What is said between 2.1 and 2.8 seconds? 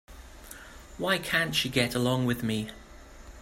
with me?